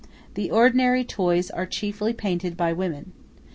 The 0.33 0.49
ordinary 0.49 1.03
toys 1.05 1.51
are 1.51 1.67
chiefly 1.67 2.11
painted 2.11 2.57
by 2.57 2.73
women. 2.73 3.11